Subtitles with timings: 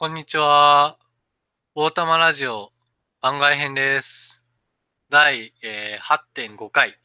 [0.00, 0.96] こんにちは。
[1.74, 2.72] 大玉ラジオ
[3.20, 4.42] 番外編です。
[5.10, 6.98] 第、えー8.5回。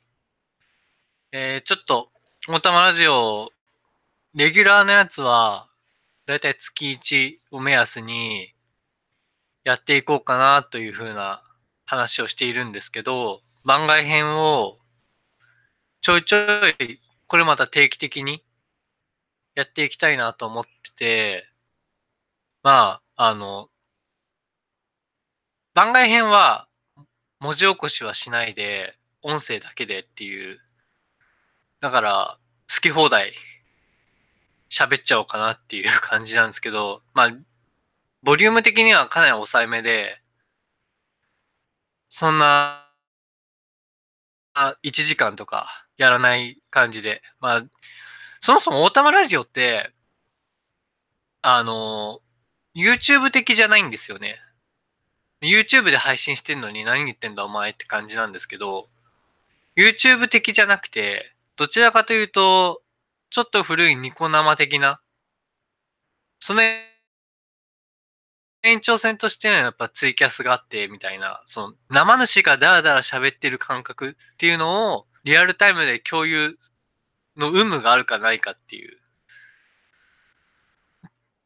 [1.33, 2.07] えーちょっと、
[2.47, 3.49] 大玉ラジオ、
[4.33, 5.67] レギュラーのやつは、
[6.25, 6.97] だいたい月
[7.51, 8.53] 1を目安に
[9.65, 11.43] やっていこうかなというふうな
[11.85, 14.77] 話をしているんですけど、番外編を
[15.99, 18.41] ちょいちょい、これまた定期的に
[19.53, 21.54] やっていきたいなと思ってて、
[22.65, 23.69] まあ、あの、
[25.75, 26.67] 番外編は
[27.39, 30.59] 文字起こしはしないで、音声だけでっていう。
[31.79, 33.33] だから、好き放題
[34.71, 37.29] 喋っちゃおうかなっていう感じなんですけど、まあ、
[38.23, 40.19] ボリューム的にはかなり抑えめで、
[42.09, 42.89] そんな、
[44.55, 47.21] あ1時間とかやらない感じで。
[47.39, 47.63] まあ、
[48.41, 49.93] そもそも大玉ラジオって、
[51.41, 52.21] あの、
[52.75, 54.39] YouTube 的じゃないんですよね。
[55.41, 58.89] YouTube で配信してんのに何言ってんだお前って感じなんですけど、
[59.77, 62.81] YouTube 的じゃなくて、どちらかというと、
[63.29, 64.99] ちょっと古いニコ生的な、
[66.39, 66.61] その
[68.63, 76.57] 延長線としてはやっぱツイキャスがあってみたいな、その生主がダラダラ喋ってる感覚っていうのをリアルタイムで共有
[77.37, 79.04] の有無があるかないかっていう。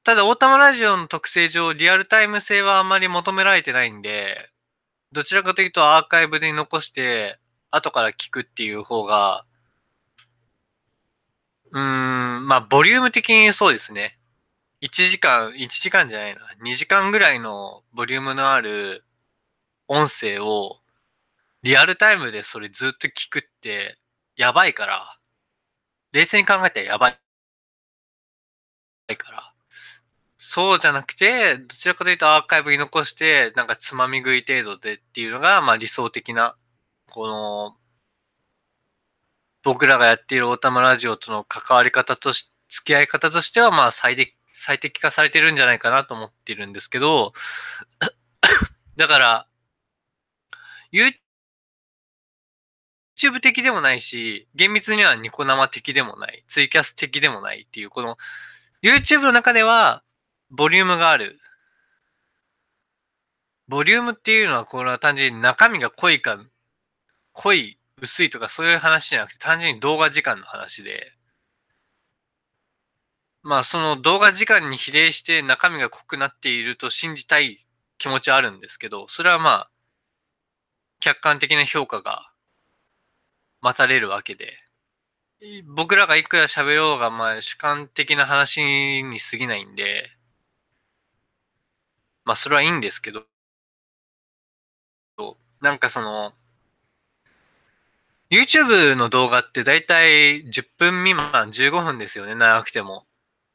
[0.10, 4.50] ただ、オータマラジオの特性上、リアルタイム性はあんまり求められてないんで、
[5.12, 7.38] どちらかというとアーカイブで残して、
[7.70, 9.46] 後から聞くっていう方が、
[11.72, 11.80] うー
[12.40, 14.18] ん、まあ、ボリューム的にそうですね。
[14.82, 16.42] 1時間、1時間じゃないな。
[16.64, 19.06] 2時間ぐらいのボリュームのある
[19.88, 20.80] 音声を、
[21.62, 23.96] リアルタイムでそれずっと聞くって、
[24.36, 25.20] やばいから、
[26.14, 27.18] 冷静に考えたらやばい
[29.16, 29.49] から。
[30.42, 36.56] そうじゃなくて、どちらかというとアーカイブに残して、なんかつまみ食い程度でっていうのが、まあ理想的な、
[37.12, 37.76] この、
[39.64, 47.34] 僕らがやっているオータマラジオとの関わり方とし、付き合い方としては、まあ最適、最適化されてるんじゃないかなと思ってるんですけど、
[48.96, 49.48] だから、
[50.94, 51.16] YouTube
[53.42, 58.18] 的でもないし、厳密にはニコ生的でもない、ツイキャス的でもないっていう、この
[58.82, 60.02] YouTube の中では、
[60.52, 61.40] ボリュームがある。
[63.68, 66.44] ボリュームっていうのは、これは単純に中身が濃いか、
[67.34, 71.14] 濃い、薄いとかそういう話じゃなくて、単純に動画時間の話で、
[73.42, 77.66] まあその動画時間に比例して中身が濃くなっていると信じたい
[77.98, 79.72] 気持ちはあるんですけど、それはまあ、
[81.00, 82.32] 客観的な評価が
[83.62, 84.58] 待たれるわけで、
[85.66, 88.62] 僕らがいくら喋ろうが、まあ主観的な話
[89.04, 90.10] に過ぎないんで、
[92.26, 93.26] まあそれはいいんですけど、
[95.62, 96.34] なんかその、
[98.30, 103.06] YouTube の動画ってだいたい10分未満、15分ですよね、長くても。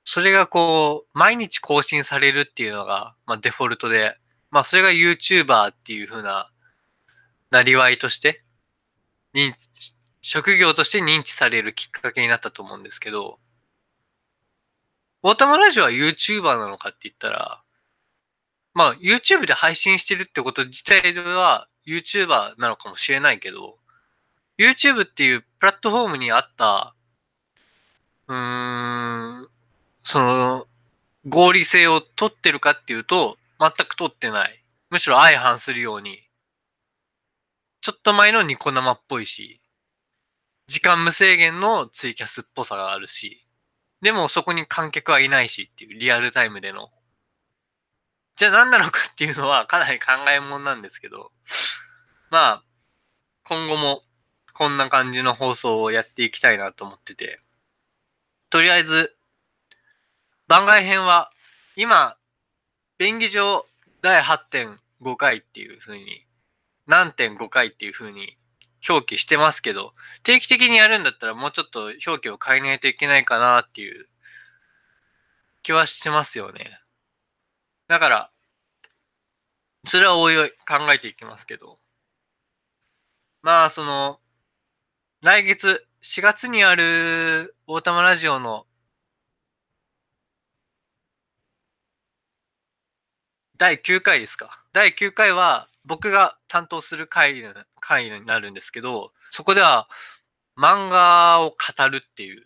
[0.05, 4.19] それがこう、毎日更新されるっていうのが、まあデフォルトで、
[4.51, 6.51] まあそれが YouTuber っていう風な、
[7.51, 8.43] なりわいとして、
[9.35, 9.55] 認
[10.23, 13.39] 職業として認知されるきっかけになったと思うんですけど、
[15.23, 17.64] オータマラジオは YouTuber なのかって言ったら、
[18.75, 23.79] まあ YouTube で配信してるってこと自体では YouTuber なのかもしれないけど、
[24.59, 26.95] YouTube っていうプラットフォームにあった、
[28.29, 29.49] うーん、
[30.03, 30.67] その、
[31.27, 34.63] 合理性を取ってるかっていうと、全く取ってない。
[34.91, 36.23] むしろ相反するように、
[37.81, 39.61] ちょっと前のニコ生っぽいし、
[40.69, 43.47] 時間無制限のツイキャスっぽさがあるし、
[44.01, 46.91] でもそこに観客はいないしっていうリアルタイムでの。
[48.37, 51.31] じゃあ何なのかっていうのはかなり考えもんなんですけど、
[52.31, 52.65] まあ、
[53.45, 54.03] 今後も
[54.55, 57.41] こんな感じの放送をやっていきたいなと思ってて、
[58.51, 59.17] とりあえず、
[60.47, 61.31] 番外編は、
[61.77, 62.17] 今、
[62.99, 63.67] 便宜上
[64.03, 66.25] 第8.5回っていう風に、
[66.87, 68.37] 何点5回っていう風に
[68.89, 74.07] 表記してますけど、定期的にやるんだったらもうちょっと表記を変えないといけないかなっていう
[75.63, 76.79] 気はしてますよね。
[77.89, 78.31] だから、
[79.87, 81.79] それはおいおい考えていきますけど。
[83.43, 84.21] まあ、その、
[85.21, 88.67] 来月、4月にある大玉ラジオの
[93.57, 94.63] 第9回ですか。
[94.73, 97.43] 第9回は僕が担当する回
[97.81, 99.89] 回になるんですけど、そこでは
[100.57, 102.45] 漫画を語るっていう、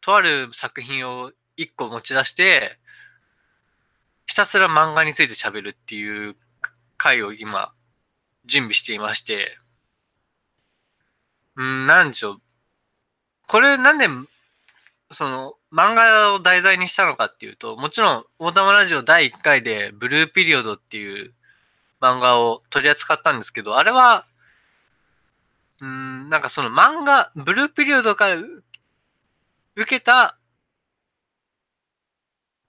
[0.00, 2.78] とある作品を1個持ち出して、
[4.26, 6.36] ひたすら漫画について喋るっていう
[7.02, 7.72] 回を今、
[8.44, 9.58] 準備していまして、
[11.56, 12.42] うんなんでしょう。
[13.48, 14.06] これなんで、
[15.10, 21.34] その、漫画を題材にしたのかっていうと、もちろん、大玉ラジオ第1回で、ブルーピリオドっていう
[22.00, 24.26] 漫画を取り扱ったんですけど、あれは、
[25.80, 30.38] うん、なんかその漫画、ブルーピリオドから受けた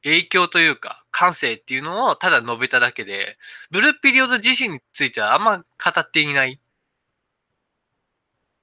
[0.01, 3.37] 影響というか、感性っていうのをただ述べただけで、
[3.71, 5.63] ブルーピリオド自身についてはあんま語
[5.97, 6.59] っていない。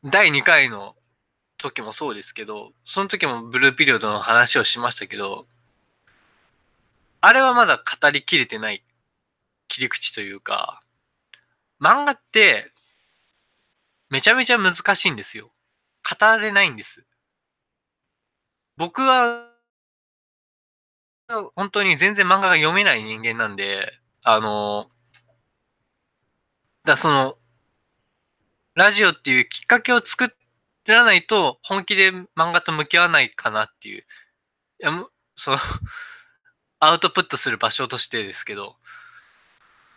[0.05, 0.97] 第2回の
[1.56, 5.47] 時もそうですけど、その時もブルーピリオドの話をしましたけど、
[7.20, 8.82] あれはまだ語りきれてない
[9.69, 10.82] 切り口というか、
[11.81, 12.73] 漫画って
[14.11, 15.52] めちゃめちゃ難しいんですよ。
[16.02, 17.05] 語れないんです。
[18.76, 19.50] 僕は
[21.55, 23.93] 本当に全然漫画が読めない人間なんで、
[24.23, 24.91] あの、
[26.85, 27.37] だその、
[28.75, 30.35] ラジオっていうきっかけを作
[30.87, 34.05] らないと本気で漫画と向き合わないかなっていう、い
[34.81, 35.06] や
[35.37, 35.59] その
[36.81, 38.76] アウトプットする場所としてですけど、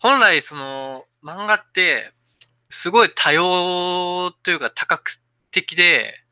[0.01, 2.13] 本来その漫画って
[2.69, 5.03] すごい多様というか多角
[5.51, 6.23] 的で、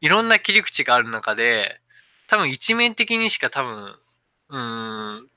[0.00, 1.80] いろんな切り口がある中で、
[2.28, 3.98] 多分一面的にしか多分
[4.48, 5.28] うん、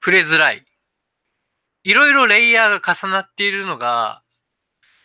[0.00, 0.64] 触れづらい。
[1.84, 4.22] いろいろレイヤーが重なっているのが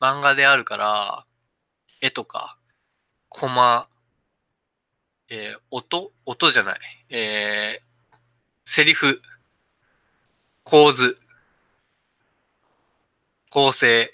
[0.01, 1.25] 漫画であるから、
[2.01, 2.57] 絵とか、
[3.29, 3.87] コマ、
[5.29, 6.11] えー、音？
[6.25, 6.79] 音じゃない。
[7.09, 8.17] えー、
[8.65, 9.21] セリフ、
[10.63, 11.17] 構図、
[13.49, 14.11] 構成、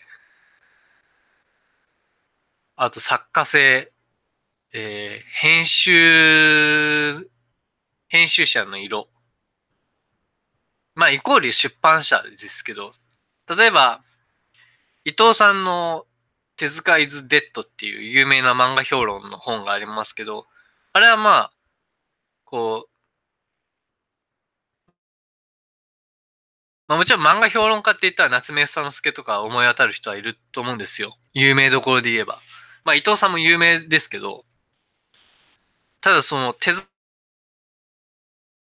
[2.76, 3.92] あと作家性、
[4.74, 7.30] えー、編集
[8.10, 9.08] 編集者の色。
[10.96, 12.94] まあ、イコール出版社ですけど、
[13.48, 14.04] 例えば、
[15.06, 16.06] 伊藤さんの
[16.58, 20.48] 手塚イズ・デッドっていう有名な漫画評論の本がありますけど、
[20.92, 21.52] あれはまあ、
[22.44, 22.90] こう、
[26.88, 31.16] まあもちろん漫画評論家って言ったら夏目房之助とか思い当たる人はいると思うんですよ。
[31.34, 32.40] 有名どころで言えば。
[32.84, 34.44] まあ伊藤さんも有名ですけど、
[36.02, 36.90] ただその手塚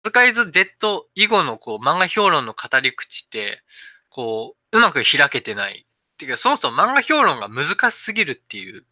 [0.06, 3.64] スカイズ・デッド以後のこう漫画評論の語り口って、
[4.10, 5.88] こう、うまく開けてない。
[6.14, 8.86] っていうか、そもそも漫画評論が難しすぎるっていう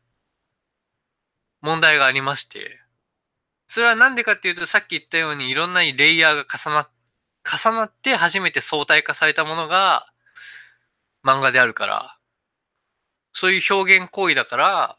[1.62, 2.80] 問題がありまして、
[3.68, 6.90] それはなんでかっていうと、さっき言ったようにいろんなレイヤーが重な
[7.46, 10.08] 重なって初めて相対化されたものが
[11.24, 12.18] 漫画であるから、
[13.34, 14.98] そういう表現行為だから、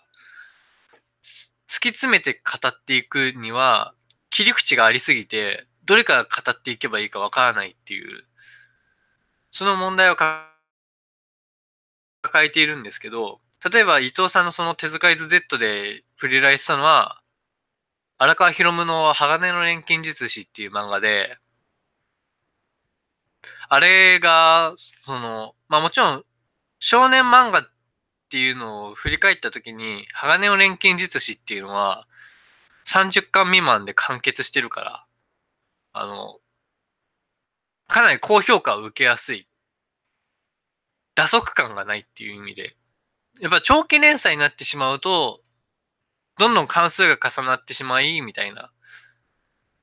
[1.68, 3.94] 突き詰めて語っていくには
[4.30, 8.24] 切り口がありすぎて、どれから語っていけばいいかわからないっていう、
[9.52, 10.46] その問題を抱
[12.44, 13.40] えているんですけど、
[13.70, 17.20] 例えば伊藤さんのその手塚イズ Z で触れられてたのは、
[18.18, 21.38] 荒川博夢の鋼の錬金術師っていう漫画で、
[23.68, 26.24] あれが、その、まあもちろん
[26.78, 27.64] 少年漫画っ
[28.30, 32.06] ていうのを振り返った時に、鋼の錬金術師っていうのは
[32.86, 35.06] 30巻未満で完結してるから、
[35.94, 36.40] あの、
[37.88, 39.46] かなり高評価を受けやすい。
[41.14, 42.76] 打足感がないっていう意味で。
[43.40, 45.42] やっぱ長期連載になってしまうと、
[46.38, 48.72] どんどん関数が重なってしまい、みたいな。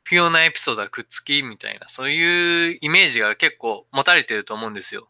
[0.04, 1.88] 不要なエピソードがくっつき、みたいな。
[1.90, 5.10] そういうイメージが結構持たれてると思うんですよ。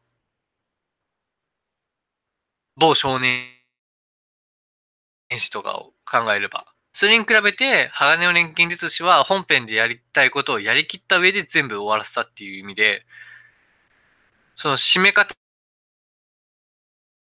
[2.76, 3.48] 某少年
[5.38, 6.74] 誌とかを考えれば。
[6.94, 13.06] それに比べて、鋼の錬金術師は本編でやりたいことをやりきった上で全部終わらせたっていう意味で、
[14.56, 15.36] その締め方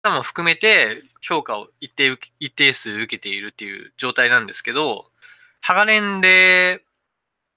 [0.05, 5.11] も含めて評価を一定一定数受けているっていう状態なんですけど、
[5.61, 6.85] 鋼で、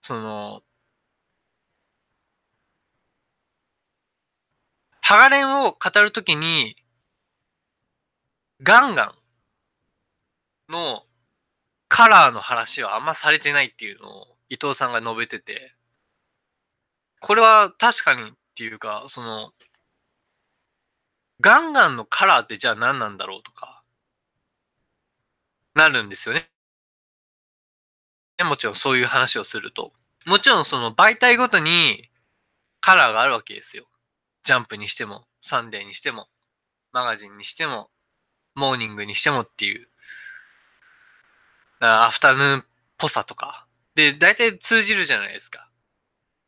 [0.01, 0.63] その、
[5.01, 6.75] 鋼を語るときに、
[8.61, 11.03] ガンガンの
[11.89, 15.75] カラーの話はあんまされてないっていうのを伊藤さんが述べてて、
[17.19, 19.51] これは確かにっていうか、その、
[21.41, 23.84] ガンガンのカラーってじゃあ何なんだろうとか、
[25.74, 26.50] なるんですよね。
[28.43, 29.91] もちろんそういう話をすると。
[30.25, 32.10] もちろんその媒体ごとに
[32.81, 33.88] カラーがあるわけですよ。
[34.43, 36.27] ジャンプにしても、サンデーにしても、
[36.91, 37.89] マガジンにしても、
[38.55, 39.88] モーニングにしてもっていう。
[41.79, 42.65] アフタヌーンっ
[42.98, 43.65] ぽさとか。
[43.95, 45.69] で、大体通じるじゃないですか。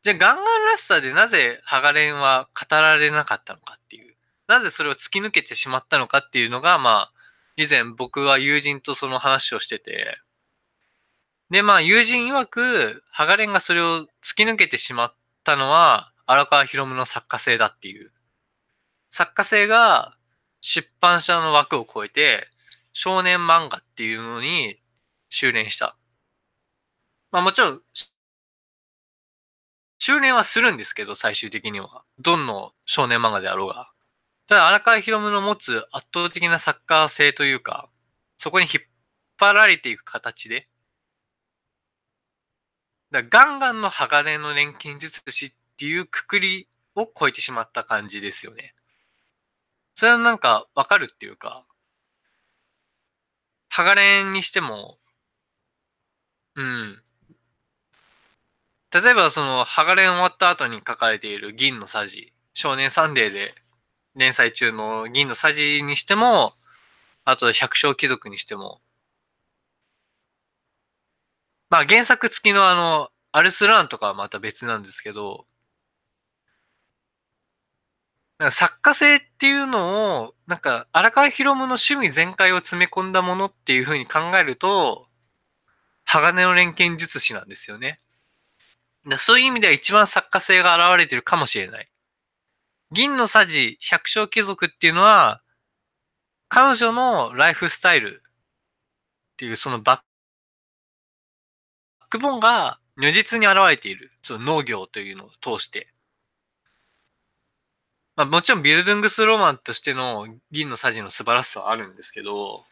[0.02, 4.14] じゃあ、ガンガンらしさでなぜハガレンは語られなかったのかっていう。
[4.48, 7.12] なぜそれを突き抜けてしまったのかっていうのが、まあ、
[7.56, 10.18] 以前僕は友人とその話をしてて、
[11.50, 18.10] で、まあ、友人曰く、ハガレンがそれを突き抜けてしまったのは、荒川博夢の作家性だっていう。
[19.10, 20.16] 作家性が
[20.62, 22.48] 出版社の枠を超えて、
[22.94, 24.81] 少年漫画っていうのに
[25.32, 25.96] 修練した。
[27.30, 27.82] まあもちろん、
[29.98, 32.04] 修練はするんですけど、最終的には。
[32.18, 33.90] どんの少年漫画であろうが。
[34.46, 37.88] ただ、荒川博夢の持つ圧倒的なサッカー性というか、
[38.36, 38.82] そこに引っ
[39.38, 40.68] 張られていく形で、
[43.10, 48.74] だガンガンの鋼の錬金術師っていうくくりを超えてしまった感じですよね。
[49.94, 51.64] それはなんかわかるっていうか、
[53.70, 54.98] 鋼にしても、
[56.54, 57.02] うん。
[58.92, 63.54] 例えばその、鋼終わった後に書かれている銀のさじ、少年サンデーで
[64.16, 66.54] 連載中の銀のさじにしても、
[67.24, 68.80] あと百姓貴族にしても、
[71.70, 75.46] まあ原作付きのあの、アルスランとかはまた別なんですけど、
[78.50, 85.08] 作家性っていうのを、なんか荒川博夢の趣味全開を詰め込んだものっていうふうに考えると、
[86.12, 87.98] 鋼の錬金術師なんですよね。
[89.18, 91.88] そういう意味では一番作家性が現れてるかもしれない。
[92.90, 95.40] 銀のさじ、百姓貴族っていうのは、
[96.48, 100.02] 彼女のライフスタイルっていうそのバ
[102.04, 104.12] ックボーンが如実に現れている。
[104.22, 105.88] その農業というのを通して。
[108.16, 112.66] まあもちろんビルドゥングスロマンとしての銀のさじの素晴らしさはあるんですけど、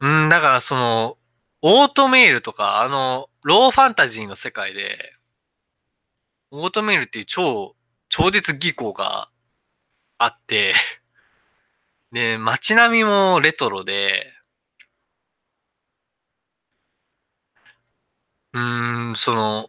[0.00, 1.18] うん、だからその、
[1.62, 5.14] オートメールとか、あの、ローファンタジーの世界で、
[6.50, 7.76] オートメールっていう超、
[8.08, 9.28] 超絶技巧が
[10.18, 10.74] あって、
[12.12, 14.32] で、街並みもレトロで、
[18.54, 19.68] うーん、その、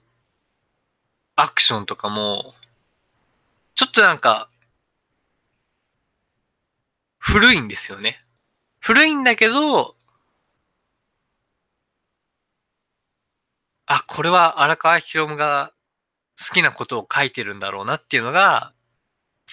[1.38, 2.56] アクションとかも、
[3.76, 4.50] ちょっとなんか、
[7.20, 8.24] 古いんですよね。
[8.80, 9.95] 古いんだけど、
[13.88, 15.72] あ、これは荒川博夢が
[16.40, 18.74] 好きなことを書いてるんだろうなっていうのが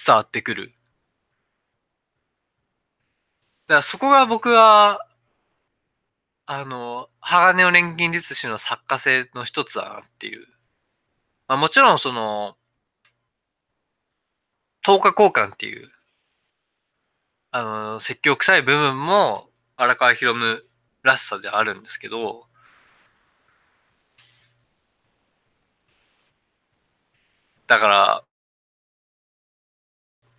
[0.05, 0.73] 伝わってくる。
[3.67, 5.07] だからそこが僕は、
[6.45, 10.45] あの、鋼の錬金術師の作家性の一つだなっていう。
[11.47, 12.57] まあ、もちろんその、
[14.85, 15.89] 10日交換っていう、
[17.51, 20.61] あの、説教臭い部分も荒川博夢
[21.03, 22.47] らしさであるんですけど、
[27.73, 28.23] だから、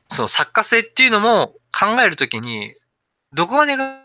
[0.09, 2.77] その作家性っていうのも考えるときに、
[3.33, 4.05] どこまでが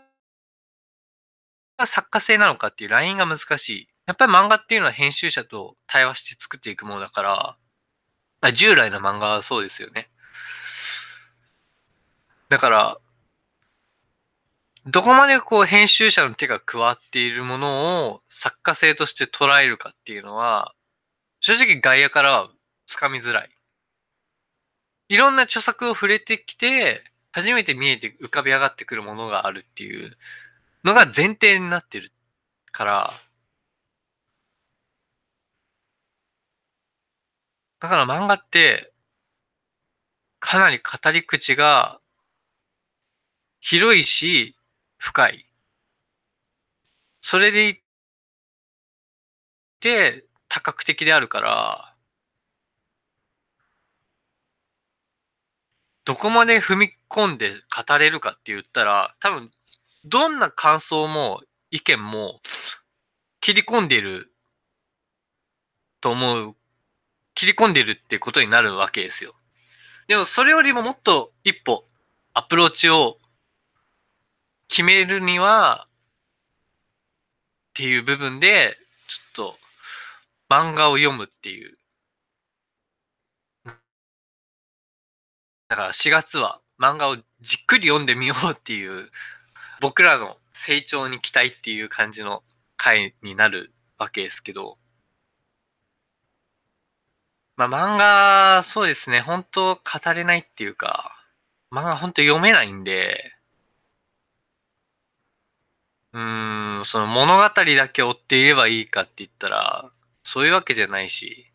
[1.86, 3.88] 作家性なのかっていうラインが難しい。
[4.06, 7.56] やっぱり漫画っていうのは編集者と対話して作っていくものだか
[8.42, 10.10] ら、従来の漫画はそうですよね。
[12.48, 12.98] だから、
[14.86, 20.74] どこまでこう編集者の手が加わっているものを作家性として捉えるかっていうのは、
[21.38, 22.50] 正直外野からは
[22.90, 23.50] つかみづらい。
[25.08, 30.16] いろんな著作を触れてきて、初めて見えて浮かび上がってくるものがあるっていう
[30.82, 32.10] のが前提になってる
[32.72, 33.12] から、
[37.78, 38.92] だから漫画って、
[40.40, 42.00] かなり語り口が
[43.60, 44.56] 広いし、
[44.98, 45.46] 深い。
[47.22, 47.80] それでい
[49.78, 51.89] て、多角的であるから、
[56.04, 59.50] どこまで踏み込んで語れるかって言ったら、多分、
[60.04, 62.40] どんな感想も意見も
[63.40, 64.32] 切り込んでいる
[66.00, 66.56] と思う、
[67.34, 69.34] 切り込んでいるってことになるわけですよ。
[70.08, 71.84] でもそれよりももっと一歩
[72.34, 73.18] アプローチを
[74.68, 75.92] 決めるにはっ
[77.74, 78.76] ていう部分で、
[79.06, 79.58] ちょっと
[80.48, 81.76] 漫画を読むっていう
[85.70, 87.22] だから4月は漫画をじ
[87.62, 89.10] っくり読んでみようっていう、
[89.80, 92.42] 僕らの成長に期待っていう感じの
[92.76, 94.78] 回になるわけですけど、
[97.56, 101.14] まあ漫画、そうですね、本当語れないっていうか、
[101.70, 103.32] 漫画本当読めないんで、
[106.12, 109.92] うーん、その物語だけ追っていればいいかって言ったら、
[110.24, 111.49] そういうわけじゃないし、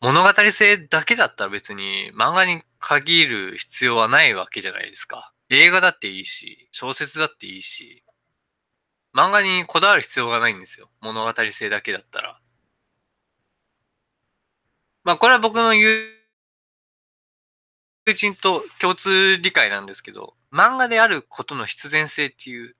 [0.00, 5.32] 物語性だけだったら別に漫画に限る必要はないわけじゃないですか。
[5.50, 8.02] 映画だっていいし、小説だっていいし、
[9.14, 10.90] 漫画にこだわる必要がないんですよ。
[11.00, 12.40] 物語性だけだったら。
[15.04, 16.14] まあこれは僕の友
[18.14, 22.76] 人と共通理解なんですけど、漫画であることの必然性っていう、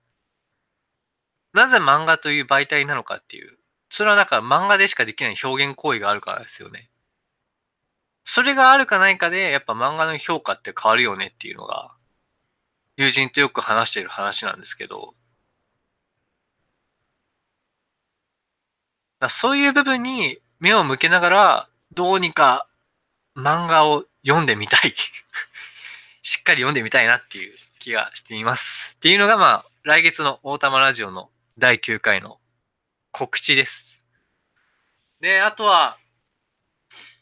[1.53, 3.57] なぜ漫画という媒体なのかっていう、
[3.89, 6.90] それはだから漫画でしかできない表現行為があるからですよね。
[8.23, 11.93] それがあるかないかで、やっぱ漫画の評価って変わるよねっていうのが、
[12.97, 15.15] 友人とよく話している話なんですけど、
[19.29, 22.67] そういう部分に目を向けながら、どうにか
[23.35, 24.95] 漫画を読んでみたい
[26.21, 28.95] しっかり読んでみたいなっていう気がしています。
[28.95, 32.39] っていうのが、まあ、来月の大玉ラジオの第9回の
[33.11, 34.01] 告知です。
[35.19, 35.97] で、あとは、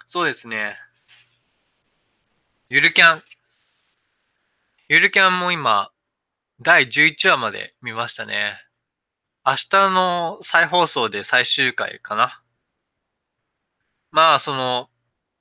[0.07, 0.77] そうですね。
[2.71, 3.23] ゆるキャン。
[4.89, 5.89] ゆるキャンも今、
[6.61, 8.61] 第11話まで見ましたね。
[9.43, 12.43] 明日の再放送で最終回かな。
[14.11, 14.87] まあ、その、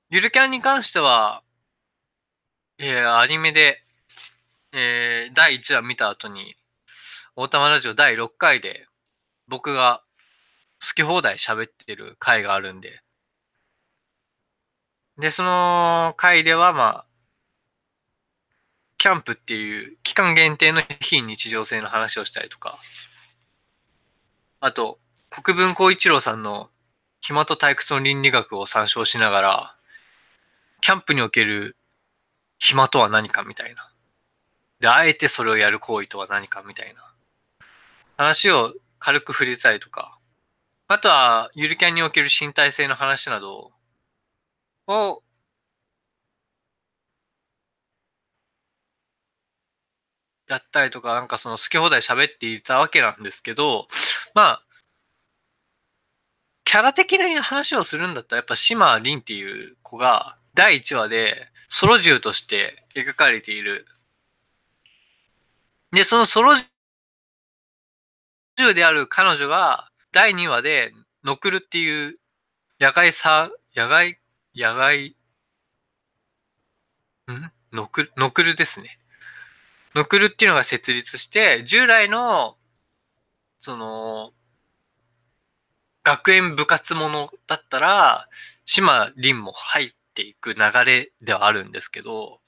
[0.08, 1.42] ゆるキャンに関しては、
[2.78, 3.82] えー、アニメで、
[4.72, 6.56] えー、第1話見た後に、
[7.36, 8.86] 大玉ラジオ第6回で、
[9.48, 10.02] 僕が
[10.80, 13.02] 好き放題喋ってる回があるんで、
[15.18, 17.07] で、その回では、まあ、
[18.98, 22.78] キャンプっていう期間限定の非日常性の話をしたりとか、
[24.60, 24.98] あと、
[25.30, 26.68] 国分光一郎さんの
[27.20, 29.76] 暇と退屈の倫理学を参照しながら、
[30.80, 31.76] キャンプにおける
[32.58, 33.92] 暇とは何かみたいな。
[34.80, 37.04] で、あえてそれをやる行為とは何かみたいな。
[38.16, 40.18] 話を軽く触れたりとか、
[40.88, 43.72] あとは、ゆるキャンにおける身体性の話など
[44.88, 45.22] を、
[50.48, 53.88] やったりとか、なんかその好き放題喋っていたわけなんですけど、
[54.34, 54.62] まあ、
[56.64, 63.86] キャラ的な話をするんだったら、やっぱ島凛っていう子が第1話でソロ銃として描かれている。
[65.92, 66.54] で、そのソロ
[68.56, 70.92] 銃である彼女が第2話で
[71.24, 72.18] ノクルっていう
[72.80, 74.18] 野外さ、野外、
[74.54, 75.16] 野外、
[77.30, 77.52] ん？
[77.72, 78.98] ノクル、ノクルですね。
[79.94, 82.56] ノクルっていうのが設立して、従来の、
[83.58, 84.32] その、
[86.04, 88.28] 学園部活ものだったら、
[88.64, 92.40] 島凛も入っていく流れではあるんですけど、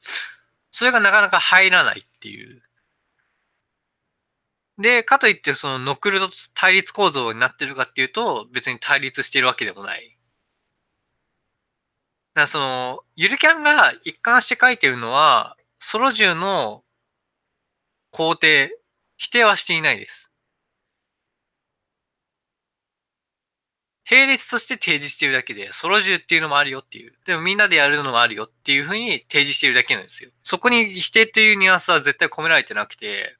[0.70, 2.62] それがなかなか入らないっていう。
[4.78, 10.16] で、かといってそのノクルと対立構造になってるかっていうと、別に対立しているわけでもない。
[12.34, 16.82] だその、ゆるキャンが一貫して書いてるのは、ソロ銃の
[18.12, 18.78] 肯定、
[19.16, 20.30] 否定はしていないです。
[24.10, 27.14] 並列として提示しているだけで、ソロ銃っていうのもあるよっていう。
[27.26, 30.30] でもみんなでやるのもあるよっていうふうに提示しているだけなんですよ。
[30.42, 33.36] そこに否定っていうニュアンスは絶対込められてなくて、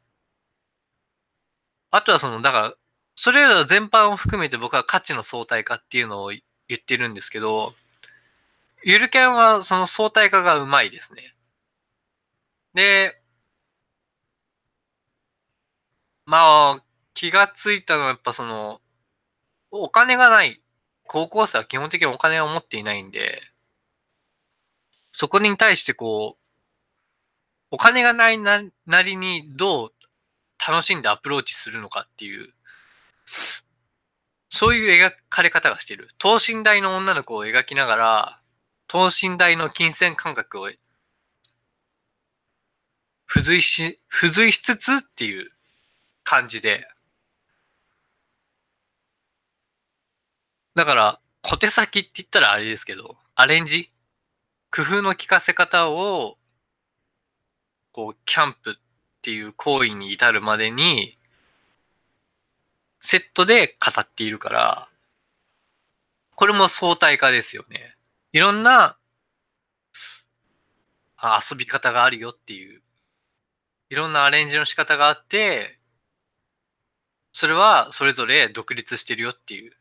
[1.90, 2.74] あとはその、だから、
[3.16, 6.40] それら全般を含めて僕は価値の相対化っていうのを言
[6.74, 7.74] ってるんですけど、
[8.84, 11.34] ゆるキャンはその相対化がうまいですね。
[12.74, 13.19] で、
[16.30, 18.80] まあ、気がついたのはやっぱその、
[19.72, 20.62] お金がない。
[21.08, 23.42] 高校生は基本的にお金を持っていないんで、
[25.10, 26.44] そこに対してこう、
[27.72, 29.92] お金がないななりにどう
[30.64, 32.54] 楽しんでアプローチするのかっていう、
[34.50, 36.10] そういう描かれ方がしてる。
[36.18, 38.40] 等身大の女の子を描きながら、
[38.86, 40.70] 等身大の金銭感覚を
[43.26, 45.50] 付随し、付随しつつっていう
[46.24, 46.86] 感じで
[50.76, 53.90] だから、小手先って言ったらあれですけど、アレンジ？
[54.70, 56.38] 工夫の効かせ方を、
[57.92, 58.74] こう、キャンプっ
[59.20, 61.18] ていう行為に至るまでに、
[63.00, 64.88] セットで語っているから、
[66.36, 67.96] これも相対化ですよね。
[68.32, 68.96] いろんな
[71.20, 72.80] 遊び方があるよっていう、
[73.90, 75.79] いろんなアレンジの仕方があって、
[77.32, 79.72] それはそれぞれ独立してるよっていう。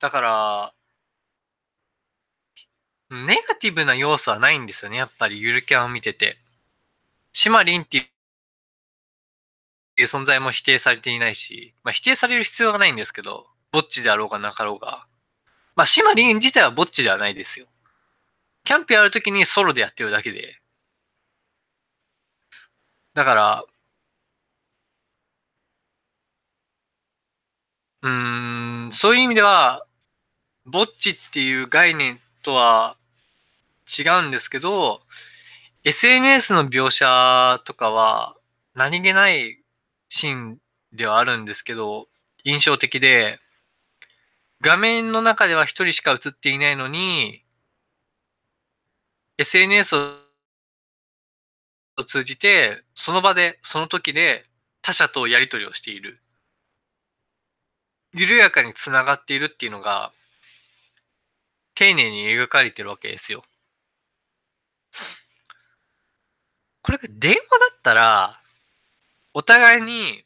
[0.00, 0.74] だから、
[3.10, 6.38] ネガティブな要素はないんですよね、やっぱりゆるキャンを見てて。
[7.32, 7.98] シマリンって
[9.96, 15.06] いう存在も否定されていないし、まあ否定される必要はないんですけど、ぼっちであろうがなかろうが。
[15.76, 17.66] まあシマリン自体はぼっちではないですよ。
[18.64, 20.60] キャンプやるときにソロでやってるだけで。
[23.14, 23.64] だから、
[28.02, 29.84] うん、そういう意味では、
[30.66, 32.96] ぼっちっていう概念とは
[33.98, 35.02] 違うんですけど、
[35.84, 38.36] SNS の描写とかは
[38.74, 39.62] 何気ない
[40.10, 40.58] シーン
[40.92, 42.08] ではあるんですけど、
[42.44, 43.40] 印象的で、
[44.60, 47.44] 画面の中では一人しか映っていないのに、
[49.38, 49.94] SNS
[51.96, 54.46] を通じて、その場で、その時で
[54.82, 56.20] 他者とやり取りをしている。
[58.12, 60.12] 緩やかにつながっているっていうのが、
[61.74, 63.44] 丁寧に描かれてるわけですよ。
[66.82, 68.40] これが電話だったら、
[69.34, 70.24] お互いに、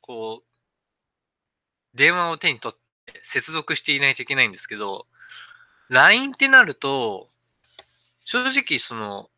[0.00, 5.06] こう、電話を手に取って接続していないといけないんですけど、
[5.88, 7.30] LINE ってなると、
[8.24, 9.30] 正直その、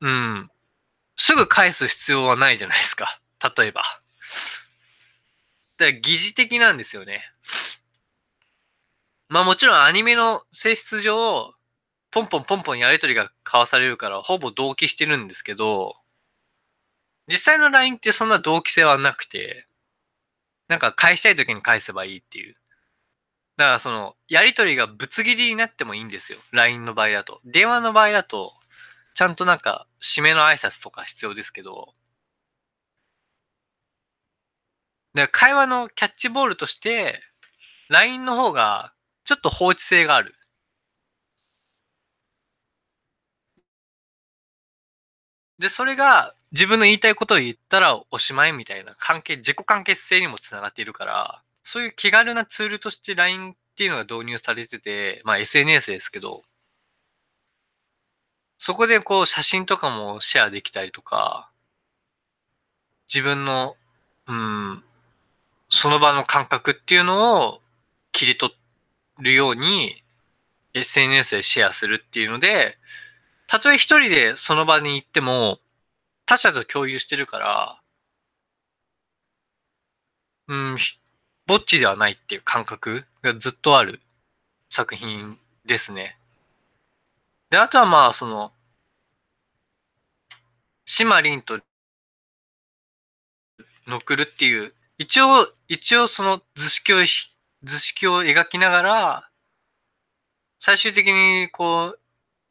[0.00, 0.50] うん、
[1.16, 3.20] すぐ返す必要はないじゃないですか。
[3.56, 3.82] 例えば。
[5.78, 7.22] だから疑似的なんですよね。
[9.28, 11.54] まあもちろんアニメの性質上、
[12.10, 15.96] ポンポンポンポンやりとりが交わされるからほぼ同期してるんですけど、
[17.28, 19.66] 実際の LINE ってそんな同期性はなくて、
[20.68, 22.56] なんか返したい時に返せばいいっていう。
[23.58, 26.38] だからその、やりとりがぶつ切りになってもいいんですよ。
[26.52, 27.40] LINE の場合だと。
[27.44, 28.54] 電話の場合だと、
[29.14, 31.92] ちゃんとなんか、締めの挨拶とか必要ですけど、
[35.14, 37.20] で会話のキャッチボールとして、
[37.88, 38.92] LINE の方が
[39.24, 40.34] ちょっと放置性がある。
[45.58, 56.42] で、それが自分の言いたいことを言ったらおしまいみたいな関係、自己完結性にもつながっているから、そういう気軽なツールとして LINE っていうのが導入されてて、まあ SNS ですけど、
[58.60, 61.50] そこでこう写真とかもシェアできたりとか、
[63.12, 63.76] 自分の、
[64.28, 64.84] うん、
[65.68, 67.60] その場の感覚っていうのを
[68.12, 68.54] 切り取
[69.18, 70.02] るように
[70.74, 72.76] SNS でシェアするっていうので、
[73.46, 75.58] たとえ一人でその場に行っても
[76.26, 77.80] 他者と共有してるから、
[80.48, 80.76] うん、
[81.46, 84.00] ぼっちではないっていう感覚がずっとある
[84.70, 86.18] 作品ですね。
[87.50, 88.52] で、あとはまあ、その、
[90.84, 91.60] シマリンと
[93.86, 96.98] ノクルっていう一応、一応その図式を、
[97.62, 99.30] 図式を描きながら、
[100.58, 102.00] 最終的にこう、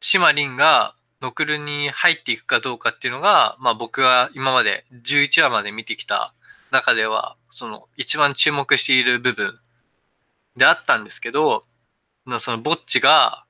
[0.00, 6.32] シマリンがノクルに入っていくかどうかっていうのが、まあ僕が今まで11話まで見てきた
[6.70, 9.58] 中では、その一番注目している部分
[10.56, 11.66] であったんですけど、
[12.38, 13.44] そのぼっちが、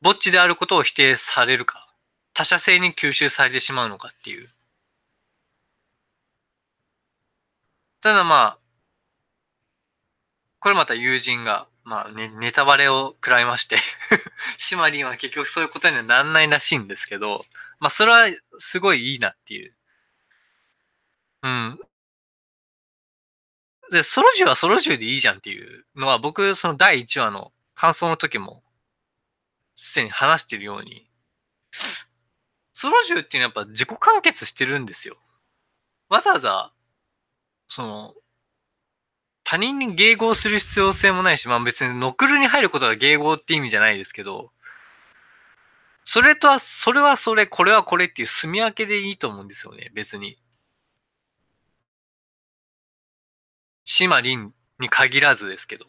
[0.00, 1.88] ぼっちであることを否定されるか、
[2.34, 4.50] 他者性に吸収されてしまうのかっていう。
[8.02, 8.58] ただまあ、
[10.58, 13.78] これまた友人が、まあね、ネタバレを食らいまして
[14.58, 17.44] シマリンは結局そういうことにはなんないらしいんですけど、
[17.80, 19.74] まあそれはすごいいいなっていう。
[21.42, 21.78] うん。
[23.92, 28.62] で、ソロジはソロジでいいじゃんっていうのは僕、その第1話の感想の時も、
[29.76, 31.08] すでに話してるように、
[32.72, 35.18] ソロジっていうのはやっぱ自己完結してるんですよ。
[36.08, 36.72] わざわざ
[37.74, 38.14] その、
[39.44, 44.52] 他人に迎合する必要性もないし、まあ別にノクルに入ることが迎合って意味じゃないですけど、
[46.04, 50.38] それとは、それはそれ、これはこれっていう住み分けでいいと思うんですよね、別に。
[53.84, 55.86] シマリンに限らずですけど。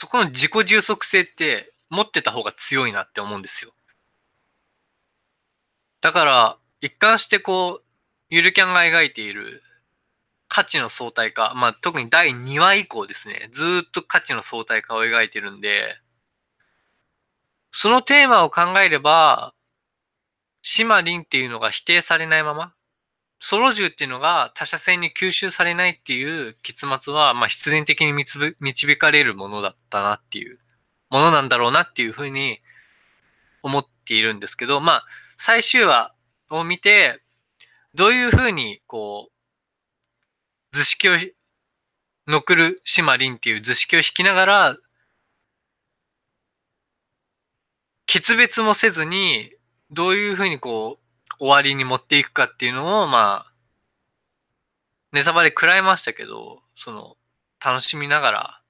[0.00, 3.72] そこの自己充足性って持ってた方が強いなって思うんですよ。
[6.00, 7.84] だから、一貫してこう、
[8.30, 9.62] ゆるキャンが描いている
[10.48, 15.98] 価値の相対化、まあ特に第2話以降ですね、ずっと価値の相対化を描いてるんで、
[17.70, 19.54] そのテーマを考えれば、
[20.62, 22.74] シマリンっていうのが否定されないまま、
[23.40, 30.58] ソロ銃っていうのが他者性に吸収されないっていう結末は、まあ必然的に導かれるものだったなっていう、
[31.10, 32.60] ものなんだろうなっていうふうに
[33.62, 35.04] 思っているんですけど、まあ
[35.36, 36.14] 最終話
[36.50, 37.20] を見て、
[37.94, 39.30] どういうふうに、こ
[40.72, 41.12] う、図式を、
[42.26, 44.76] のくるしまりんっていう図式を引きながら、
[48.06, 49.54] 決別もせずに、
[49.90, 53.52] どういうふうにこう、終わりに持っていくかっていうのを、まあ、
[55.12, 57.16] ネタバレ食らいましたけど、その、
[57.64, 58.60] 楽しみながら、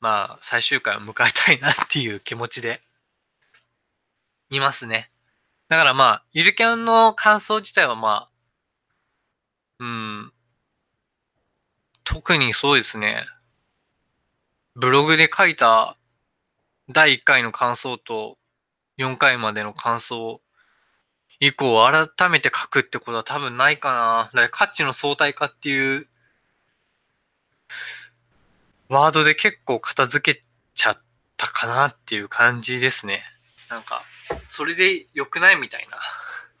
[0.00, 2.82] まあ、最終回を迎えたいなっていう気持ちで、
[4.50, 5.11] いますね。
[5.72, 8.30] だからまあ、ゆるキャンの感想自体はまあ、
[9.78, 10.32] うん、
[12.04, 13.24] 特にそうですね、
[14.76, 15.96] ブログで書いた
[16.90, 18.36] 第1回の感想と
[18.98, 20.42] 4回までの感想
[21.40, 24.24] 以降改めて書くってことは多分ないかな。
[24.24, 26.06] だから価値の相対化っていう
[28.90, 31.02] ワードで結構片付けちゃっ
[31.38, 33.22] たかなっていう感じですね。
[33.70, 34.02] なんか、
[34.48, 35.98] それで良くないみたいな。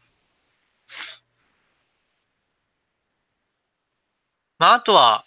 [4.58, 5.26] まあ、あとは、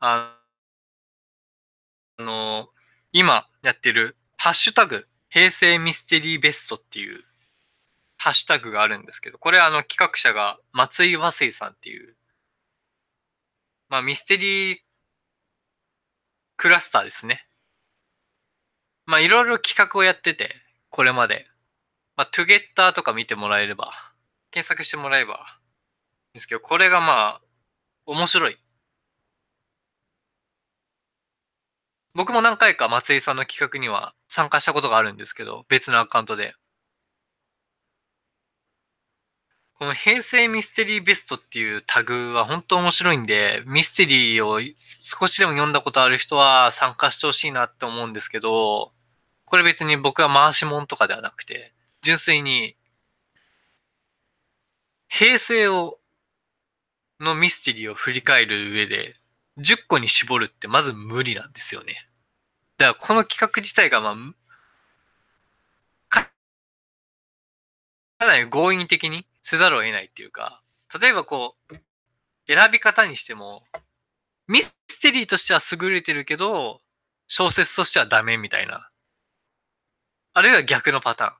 [0.00, 0.38] あ
[2.18, 2.68] の、
[3.12, 7.24] 今やってる、ハッシュタグ、平成ミステリーベストっていう
[8.18, 12.16] ハッシュタグがあるんですけど、これあの企画者が松井和水さんっていう、
[13.88, 14.78] まあミステリー
[16.56, 17.47] クラスターですね。
[19.08, 20.54] まあいろいろ企画をやってて、
[20.90, 21.46] これまで。
[22.14, 23.90] まあトゥゲッターとか見てもらえれば、
[24.50, 25.58] 検索してもらえば
[26.34, 27.42] ですけど、これがまあ
[28.04, 28.58] 面白い。
[32.14, 36.54] 僕も何回か松井さんの企画には参加したことがあるんですけど、別のアカウントで。
[39.72, 44.60] この平成ミステリーベストっていうタグは本当面白いんで、ミステリーを
[45.00, 48.92] 少しでも読んだことある人は参加してほしいなって思うんですけど、
[49.48, 52.76] これ別に僕は回し物とかではなくて、純粋に、
[55.08, 55.98] 平成を、
[57.18, 59.16] のミステリーを振り返る上で、
[59.56, 62.06] 10個に絞るってまず無理なんですよね。
[62.76, 64.14] だからこの企画自体がまあ、
[66.10, 66.30] か
[68.20, 70.60] なり強引的にせざるを得ないっていうか、
[71.00, 71.74] 例えばこう、
[72.46, 73.64] 選び方にしても、
[74.46, 76.82] ミステリーとしては優れてるけど、
[77.28, 78.90] 小説としてはダメみたいな。
[80.34, 81.34] あるいは逆のパターン。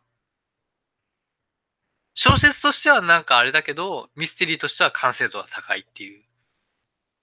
[2.15, 6.25] 小説としてはなんかあれだけど、ミステリーとしては完成度が高いっていう。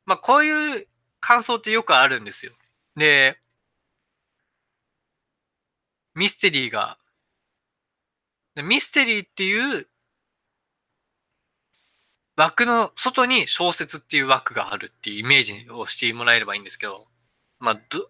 [0.06, 0.88] まあこういう
[1.20, 2.54] 感想ってよくあるんですよ。
[2.96, 3.40] で、
[6.16, 6.98] ミステリーが、
[8.56, 9.88] ミステリーっていう
[12.38, 17.08] 枠の外に小説っていう枠があるっていうイメージをしてもらえればいいんですけど、
[17.60, 18.10] まあ、ど、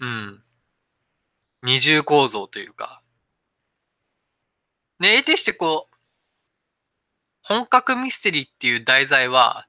[0.00, 0.45] うん。
[1.66, 3.02] 二重構造というか。
[5.00, 5.96] で、得てしてこう、
[7.42, 9.66] 本格ミステリーっていう題材は、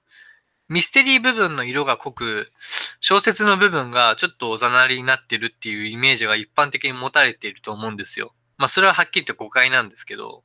[0.69, 2.53] ミステリー部分の色が濃く、
[2.99, 8.35] 小説の部分がちょっとおざなりになってるっていうイメージが一般的に持たれていると思うんですよ。
[8.57, 10.43] まあそれははっきりと誤解なんですけど、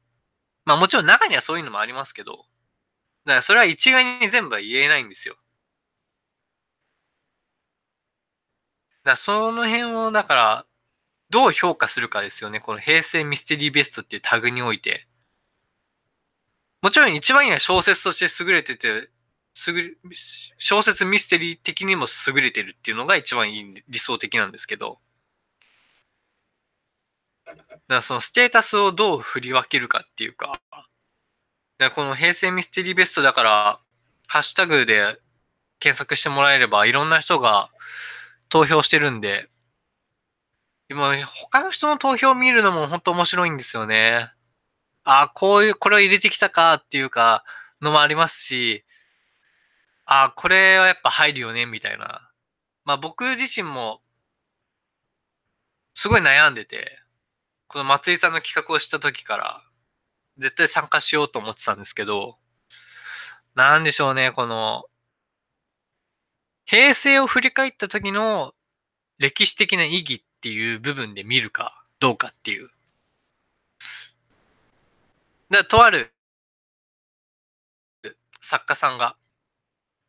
[0.65, 2.47] まあもちろん中にはそういうのもありますけど、
[3.27, 5.37] だからそれは一概に全部は言えないんですよ。
[9.05, 10.67] だからその辺を、だから、
[11.33, 12.61] どう評価するかですよね。
[12.61, 15.09] この平成ミステリーベストっていうタグにおいて。
[16.83, 19.09] もちろん一番いいは小説として優れてて、
[19.55, 19.97] すぐ、
[20.59, 24.99] 小説ミステリー的にも優れてるっていうのが一番いい理想的なんですけど、
[27.47, 30.61] だからそのステータスをどう振り分けるかっていうか、
[31.79, 33.81] だこの平成ミステリーベストだから、
[34.27, 35.19] ハッシュタグで
[35.81, 37.71] 検索してもらえればいろんな人が
[38.51, 39.49] 投票してるんで、
[40.93, 44.31] でも他の人の投票を見るのも本当面白いんですよね。
[45.05, 47.45] ああ、こういう、これを入れてきたかっていうか、
[47.81, 48.85] のもありますし、
[50.05, 52.31] あ、これはやっぱ入るよね、みたいな。
[52.85, 54.03] まあ僕自身も、
[55.95, 57.01] すごい悩んでて、
[57.69, 59.63] この松井さんの企画をした時から、
[60.37, 62.37] 絶対参加しようと思ってたんですけど、
[63.55, 64.85] なんでしょうね、この、
[66.67, 68.53] 平成を振り返った時の
[69.17, 72.71] 歴史的な意義っていう部分で見るかどうかっていう。
[75.51, 76.13] だとある
[78.41, 79.17] 作家さんが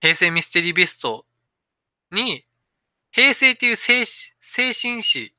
[0.04, 1.26] 平成ミステリーベスト
[2.12, 2.46] に、
[3.12, 5.34] 平成っていう精精神史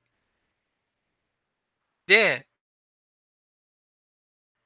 [2.06, 2.46] で、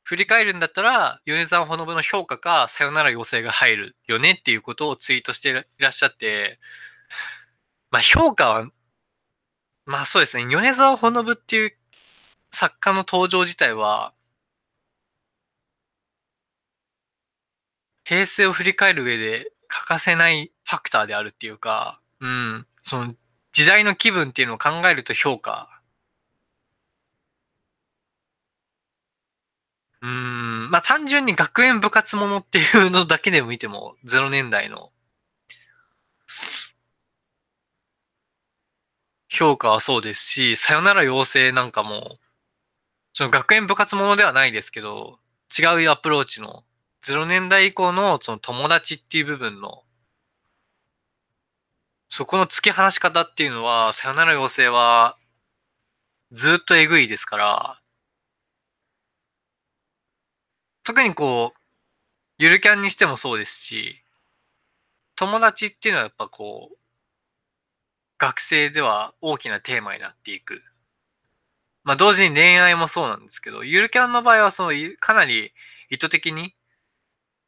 [0.05, 6.61] 振り返るんだったら、米沢ほのぶの評価か、さよなら要請が入るよねっていうことをツイートしていらっしゃって、
[7.91, 8.71] まあ評価は、
[9.89, 11.73] まあそうですね、米沢ほのぶっていう
[12.51, 14.13] 作家の登場自体は、
[18.05, 23.15] 平成を振り返る上で欠かせないファクターであるっていうか、うん、その
[23.53, 25.81] 時代の気分っていうのを考えると評価。
[30.03, 34.93] うん、まあ単純に学園部活ものっていうのだけでも見ても、0年代の
[39.29, 42.19] 評価はそうですし、さよなら妖精なんかも、
[43.13, 45.19] その学園部活ものではないですけど、
[45.57, 46.65] 違うアプローチの、
[47.05, 49.85] 0年代以降のその友達っていう部分の、
[52.11, 55.19] そこの突き放し方っていうのは、さよなら妖精は、
[56.33, 57.81] ずっとえぐいですから、
[60.85, 61.61] 特にこう、
[62.39, 64.03] ゆるキャンにしてもそうですし、
[65.17, 66.78] 友達っていうのはやっぱこう、
[68.19, 70.61] 学生では大きなテーマになっていく。
[71.85, 75.53] まあ同時に恋愛もそうなんですけど、ゆるキャンの場合はそのかなり
[75.89, 76.55] 意図的に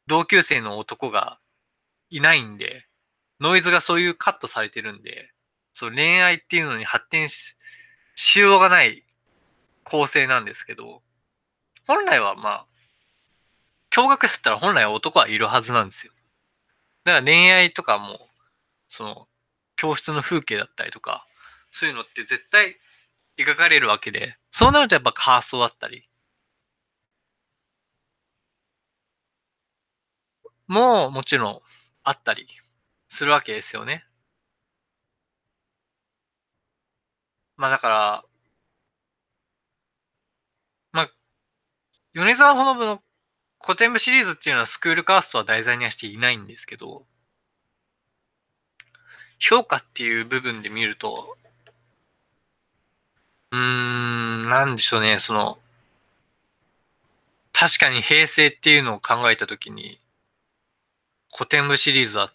[0.07, 1.39] 同級生の男が
[2.09, 2.87] いないんで、
[3.39, 5.31] ノイズがそういうカットされてるんで、
[5.73, 7.55] そう恋愛っていうのに発展し、
[8.15, 9.03] しようがない
[9.83, 11.01] 構成なんですけど、
[11.87, 12.65] 本来はまあ、
[13.91, 16.13] 驚愕だったら本来は男はいるはずなんですよ。
[17.03, 18.27] だから恋愛とかも、
[18.89, 19.27] その、
[19.81, 21.25] 教室の風景だったりとか、
[21.71, 22.77] そういうのって絶対
[23.35, 26.07] 描かれるわけで、そうなるとやっぱカーストだったり、
[30.67, 31.59] ももちろん
[32.03, 32.47] あったり
[33.07, 34.05] するわけですよね。
[37.57, 38.23] まあだから、
[40.91, 41.11] まあ、
[42.13, 43.01] 米沢ほのぶの
[43.63, 47.07] 古典部シリーズっていうのはスクールカーストは題材にはしていないんですけど、
[49.41, 51.35] 評価っていう部分で見ると、
[53.51, 55.57] うーん、なんでしょうね、その、
[57.53, 59.97] 確かに平成っていうのを考えたときに、
[61.35, 62.31] 古典部シリーズは、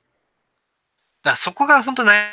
[1.23, 2.31] だそこが本当悩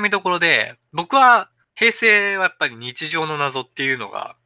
[0.00, 4.36] みどころで、僕は平成はやっぱり日常の謎っていうのが、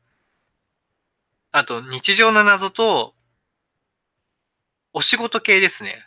[1.52, 3.14] あと日常の謎と、
[4.92, 6.06] お仕事系ですね。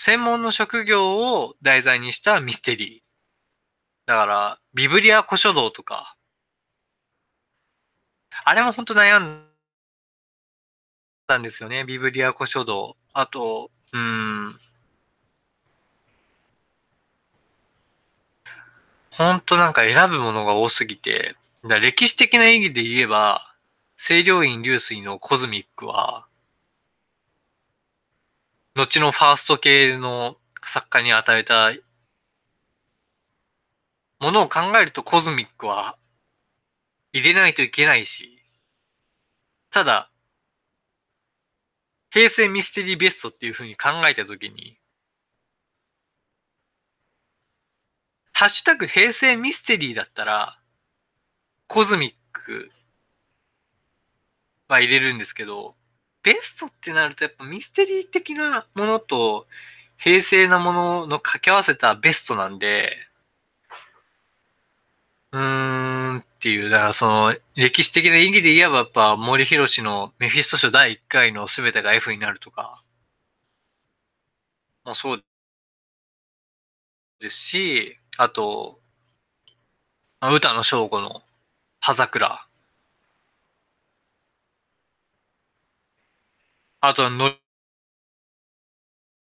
[0.00, 4.06] 専門の職業を題材にしたミステリー。
[4.06, 6.14] だから、ビブリア古書道とか、
[8.44, 9.44] あれも本当悩ん
[11.26, 11.82] だんですよね。
[11.84, 12.96] ビブリア古書道。
[13.12, 14.60] あと、うん。
[19.10, 21.34] 本当なんか選ぶものが多すぎて、
[21.64, 23.52] だ歴史的な意義で言えば、
[23.96, 26.27] 清涼院流水のコズミックは、
[28.78, 31.72] 後のファースト系の作家に与えた
[34.20, 35.96] ものを考えるとコズミックは
[37.12, 38.40] 入れないといけないし、
[39.72, 40.12] ただ、
[42.10, 44.78] 平成ミステリーベストっていうふうに考えたときに、
[48.32, 50.60] ハッシュタグ平成ミステリーだったら、
[51.66, 52.70] コズミック
[54.68, 55.74] は入れるんですけど、
[56.28, 59.46] ベストってなるとやっぱミステリー的なものと
[59.96, 62.92] 平成なものの掛け合わせたベストなんで、
[65.32, 72.82] うーんっていう、だからその歴史的な意義で言えばやっぱ森博のメフィスト賞第1回の全てが F になるとか、
[74.84, 75.24] もそう
[77.20, 78.80] ですし、あと、
[80.20, 81.22] 歌の正吾の
[81.80, 82.47] 葉桜。
[86.80, 87.34] あとはの、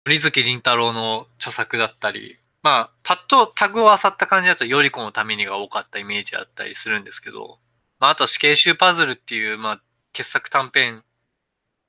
[0.06, 7.60] 森月凛太郎の著作だったり、まあ、パッとタグを漁った感じだと、より子のためにが多かったイメージだったりするんですけど、
[8.00, 9.82] まあ、あとは死刑囚パズルっていう、まあ、
[10.14, 11.04] 傑作短編、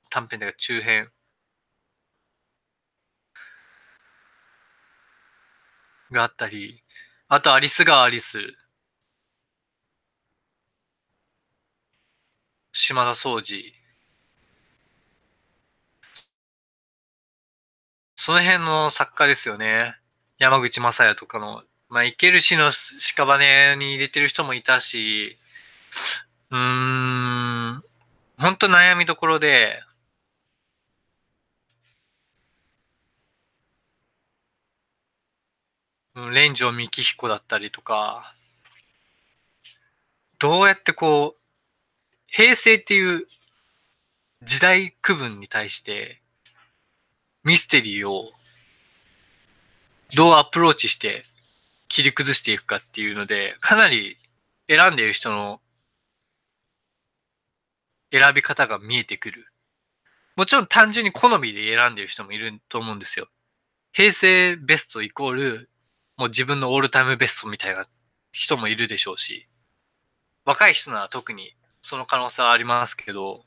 [0.09, 1.11] 短編というか中編。
[6.11, 6.83] があったり、
[7.27, 8.39] あとアリスがアリス、
[12.71, 13.73] 島田総司、
[18.27, 19.95] その辺の作家ですよね。
[20.37, 25.37] 山口正也とかの、まあ、イケル氏の屍に入れてる人もいたし、
[26.51, 27.83] うーん、
[28.37, 29.81] ほんと悩みどころで、
[36.13, 38.33] 連城幹彦だったりとか、
[40.37, 41.41] どうやってこう、
[42.27, 43.25] 平成っていう
[44.43, 46.21] 時代区分に対して、
[47.47, 48.31] ミステリーを
[50.15, 51.23] どうアプローチして
[51.87, 54.17] 切り崩していくかっていうので、かなり
[54.69, 55.61] 選んでいる人の
[58.11, 59.47] 選び方が見えてくる
[60.37, 63.27] もちろん単純に好みで選んでる人もいると思うんですよ。
[63.91, 65.69] 平成ベストイコール、
[66.15, 67.87] もう自分のオールタイムベストみたいな
[68.31, 69.47] 人もいるでしょうし、
[70.45, 73.45] 若い人なら特にその可能性はありますけど、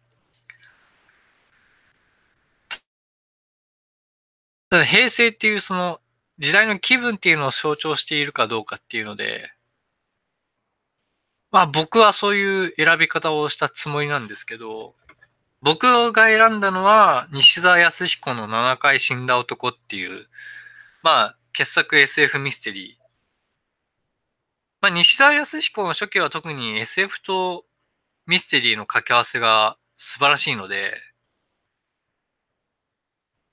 [4.71, 6.01] ただ平成っていうその
[6.39, 9.51] 時代の気分っていうのを象徴しているかどうかっていうので、
[11.51, 14.95] まあ僕はそういう選び方をしたつもりなんですけど、
[15.63, 20.29] 僕が選んだのは西澤康彦の7回死んだ男っていう、
[21.03, 23.05] まあ傑作 SF ミステリー。
[24.81, 27.67] まあ西澤康彦の初期は特に SF と
[28.27, 30.95] ミステリーの掛け合わせが素晴らしいので、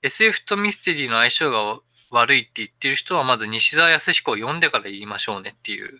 [0.02, 1.80] SF とミステリーの相性が
[2.10, 5.98] 悪いって言ってる人はまず西澤康彦を読んでから言いましょうねっていう。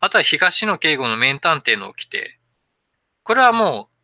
[0.00, 2.38] あとは東野圭吾の名探偵の起きて、
[3.22, 3.96] これはもう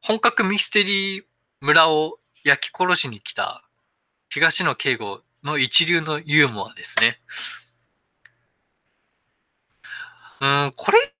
[0.00, 1.24] 本格ミステリー
[1.60, 3.64] 村を焼き殺しに来た
[4.28, 7.20] 東野圭吾の一流のユーモアですね。
[10.40, 11.14] うん、これ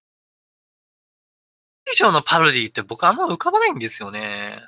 [1.93, 4.61] 以上のパロディって僕あんま浮かばないんですよね。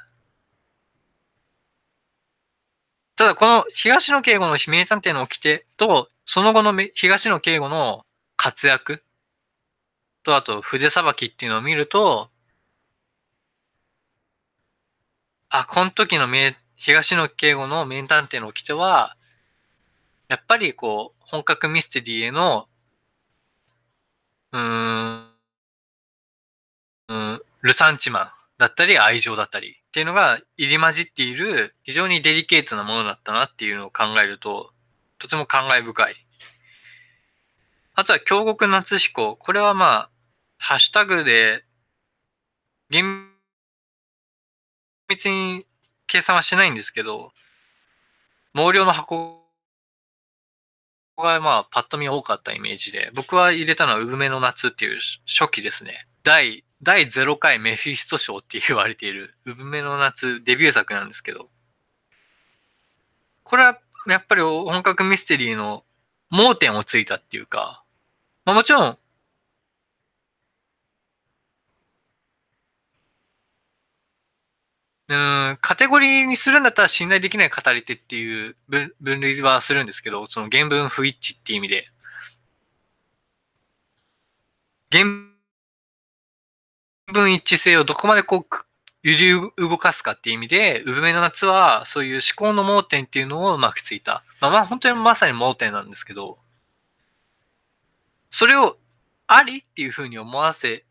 [3.16, 8.04] ただ、この東野敬吾の名探偵の掟と、その後の東野敬吾の
[8.36, 9.02] 活躍。
[10.24, 12.30] と、あと筆さばきっていうのを見ると、
[15.48, 19.16] あ、この時の名東野敬吾の名探偵の掟は、
[20.28, 22.68] やっぱりこう、本格ミステリーへの、
[24.52, 25.36] うーん、
[27.08, 28.35] うん、ルサンチマン。
[28.58, 34.72] だったり愛情だったりっていうのが入り混じっている非常にデリケートなものだったなっていうのを考えると、
[35.18, 36.14] とても感慨深い。
[37.94, 39.36] あとは京極夏彦。
[39.36, 40.10] これはまあ、
[40.58, 41.64] ハッシュタグで
[42.90, 43.30] 厳
[45.08, 45.66] 密に
[46.06, 47.32] 計算はしないんですけど、
[48.54, 49.46] 毛量の箱
[51.16, 56.06] がまあパッと見多かったイメージで、僕は入れたのは産めの夏っていう初期ですね。
[56.22, 61.48] 第第0回メフィスト賞って言われている、産めの夏デビュー作なんですけど、
[63.44, 65.84] これはやっぱり本格ミステリーの
[66.30, 67.84] 盲点をついたっていうか、
[68.44, 68.98] まあ、もちろん、
[75.08, 81.88] うん、カテゴリーにするんだったら信頼できない語り手っていう分類はするんですけど、その原文不一致っていう意味で。
[84.90, 85.04] 原
[87.12, 88.46] 分一致性をどこまでこう、
[89.02, 94.24] 揺り動かすかっていう意味で、産めの夏はそういう思考の盲点っていうのをうまくついた。
[94.40, 96.38] まあまあ本当にまさに盲点なんですけど、
[98.30, 98.76] それを
[99.28, 100.84] ありっていうふうに思わせ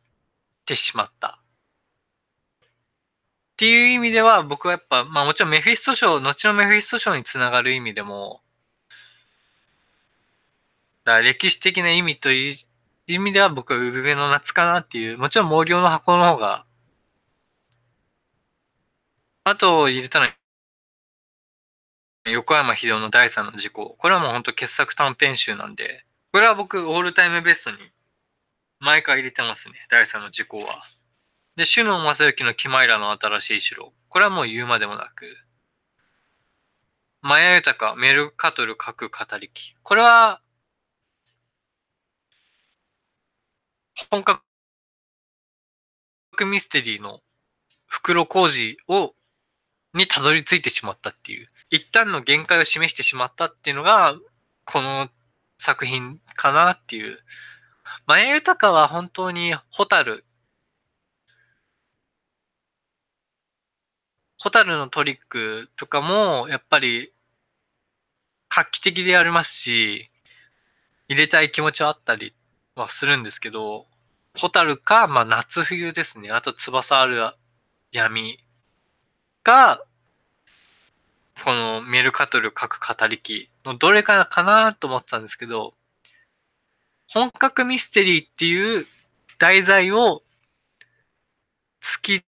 [0.66, 1.39] てしまった。
[3.53, 8.41] っていう意味では僕はやっぱ、まあもちろんメフィスト賞、後のメフィスト賞につながる意味でも、
[11.05, 12.55] だ歴史的な意味という
[13.08, 16.66] 意味では僕は産めの夏かなっていう、もちろん毛量の箱の方が、
[19.43, 20.28] あと入れたの
[22.26, 23.95] 横山秀夫の第三の事故。
[23.99, 26.03] これはもう本当傑作短編集なんで、
[26.34, 27.78] これは僕オールタイムベストに
[28.80, 29.76] 毎回入れてますね。
[29.91, 30.82] 第三の事故は。
[31.56, 33.93] で、シュノン正幸のキマイラの新しい城。
[34.10, 35.38] これはもう言うまでもなく。
[37.22, 39.76] マヤ豊メルカトル各語り機。
[39.84, 40.41] これは
[44.10, 44.41] 本格
[46.46, 47.22] ミステリーの
[47.88, 49.14] 袋小路を、
[49.93, 54.18] にたどり着いてしまったっていう、一旦の限界を示してしまったっていうのが、
[54.66, 55.10] この
[55.58, 57.20] 作品かなっていう。
[58.06, 60.26] 前豊は本当にホタル、
[64.38, 67.14] ホタルのトリックとかも、やっぱり、
[68.50, 70.12] 画期的でありますし、
[71.08, 72.36] 入れたい気持ちはあったり
[72.76, 73.88] はするんですけど、
[74.38, 76.32] ホタルか、まあ夏冬ですね。
[76.32, 77.34] あと翼ある
[77.91, 78.38] 闇
[79.43, 79.86] が、
[81.43, 85.73] このメルカトル各語り機のどれかかなと思ってたんですけど、
[87.07, 88.86] 本格ミステリーっていう
[89.39, 90.21] 題材を
[91.82, 92.26] 突き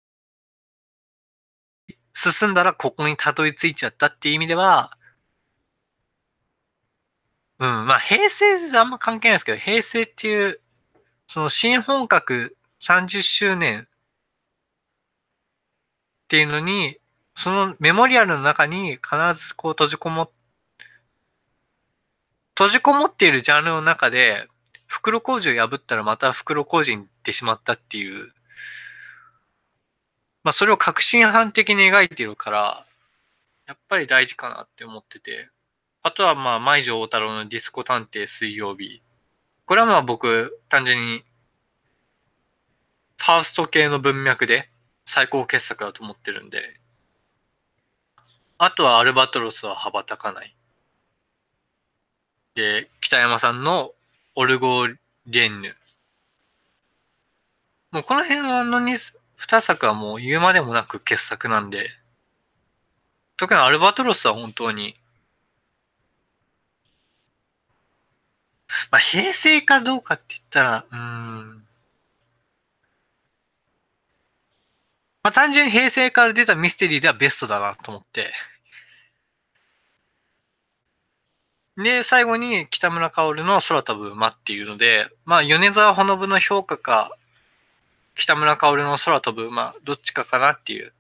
[2.13, 4.96] 進んだらここにたどり着いちゃったっていう意味では、
[7.60, 10.62] うん、まあ平成あんま関係ないですけど、平成っていう
[11.28, 13.88] その新本格30周年
[16.26, 16.97] っていうのに、
[17.36, 20.32] そのメモリアルの中に必ずこう閉じこも、
[22.58, 24.47] 閉じこもっているジャンルの中で、
[24.88, 28.34] 袋小路を破ったらまた袋小路に行ってしまったっていう、
[30.43, 32.86] まあそれを革新犯的に描いてるから、
[33.68, 35.49] やっぱり大事かなって思ってて。
[36.08, 39.01] あとはまあ、舞城太郎のディスコ探偵水曜日。
[39.66, 41.26] これはまあ僕、単純に、
[43.18, 44.70] ファースト系の文脈で
[45.05, 46.80] 最高傑作だと思ってるんで。
[48.58, 50.55] あとはアルバトロスは羽ばたかない。
[52.55, 53.91] で、北山さんの
[54.36, 54.95] オルゴー・
[55.26, 55.76] リエンヌ。
[57.91, 61.89] もうこの辺の2作はもう言うまでもなく傑作なんで、
[63.36, 64.95] 特にアルバトロスは本当に、
[68.91, 71.63] まあ平成かどうかって言ったら、うん。
[75.24, 78.34] まあ単純に平成から出たミステリーではベストだなと思って。
[81.78, 87.15] で、最後に北村薫の空飛ぶ馬っていうので、まあ米沢ほのぶの評価か、
[88.15, 90.91] 北村薫の空飛ぶ馬、どっちかかなっていう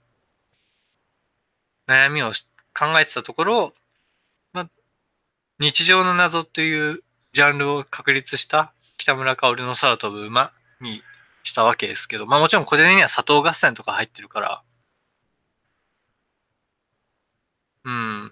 [1.87, 2.31] 悩みを
[2.77, 3.73] 考えてたところ、
[4.53, 4.69] まあ、
[5.59, 7.01] 日常の謎という
[7.37, 11.03] ジャンルを確立した北村薫の空飛ぶ馬に
[11.43, 14.63] したわけですけど、まあもちろんこれには砂糖合戦とか入ってるから、
[17.83, 18.31] うん。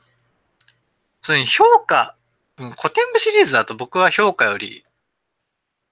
[1.21, 2.15] それに評価、
[2.57, 4.85] 古典部シリーズだと僕は評価より、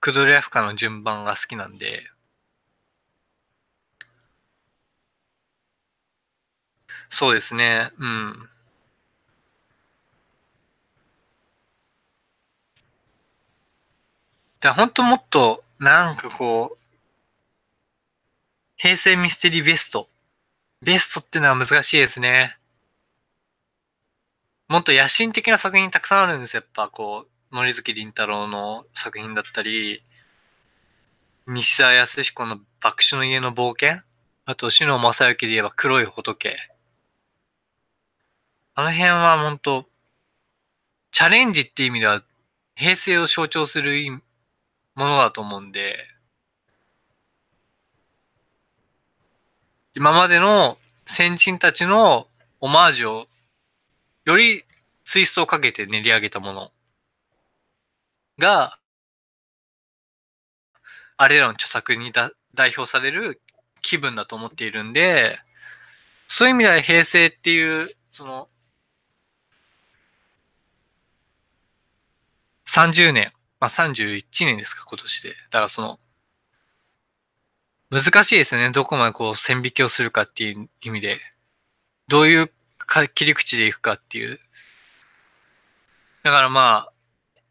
[0.01, 2.03] クドリアフカの順番が好きなんで、
[7.09, 7.91] そうですね。
[7.97, 8.49] うん。
[14.63, 16.77] だ本当もっと、なんかこう、
[18.77, 20.07] 平成ミステリーベスト。
[20.81, 22.57] ベストってのは難しいですね。
[24.69, 26.61] もっと野心的な作品たくさんあるんですよ。
[26.61, 30.01] やっぱこう、森月凛太郎の作品だったり、
[31.45, 34.01] 西澤康彦の爆笑の家の冒険
[34.45, 36.55] あと、篠正幸で言えば黒い仏。
[38.75, 39.85] あの辺は本当
[41.11, 42.23] チャレンジっていう意味では、
[42.75, 44.23] 平成を象徴する
[44.95, 45.97] ものだと思うんで、
[49.95, 52.27] 今までの先人たちの
[52.59, 53.27] オマージュを、
[54.25, 54.65] より
[55.05, 56.71] ツイストをかけて練り上げたもの
[58.39, 58.79] が、
[61.17, 63.41] あれらの著作にだ代表される
[63.81, 65.39] 気分だと思っているんで、
[66.27, 68.49] そういう意味では平成っていう、その、
[72.65, 73.31] 30年、
[73.63, 75.29] まあ31年ですか、今年で。
[75.29, 75.97] だからその、
[77.89, 78.71] 難しいですね。
[78.71, 81.17] どこまでこう線引きをするかっていう意味で。
[82.09, 84.37] どういうか切り口でいくかっていう。
[86.23, 86.93] だからまあ、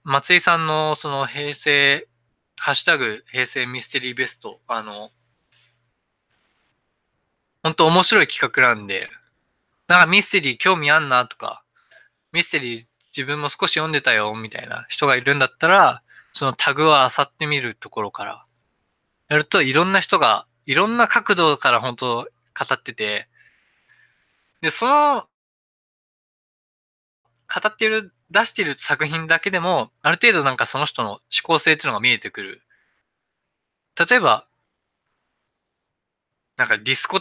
[0.04, 2.06] 松井さんのその平成、
[2.58, 5.12] ハッシュタグ平成ミステリーベスト、あの、
[7.62, 9.08] 本当面白い企画なんで、
[9.88, 11.64] なんかミステリー興味あんなとか、
[12.32, 12.86] ミステリー
[13.16, 16.02] 自分も少し読んでたよみたいな人がいるんだったら、
[16.32, 18.44] そのタグを漁ってみるところから、
[19.28, 22.28] やるといろんな人が、いろんな角度から本当語
[22.74, 23.28] ってて、
[24.62, 25.26] で、その、
[27.52, 32.62] 語ってる、出してる作品だけでも、ある程度なんかその人の思考性っていうのが見えてくる。
[33.96, 34.46] 例えば、
[36.56, 37.20] なんかディスコ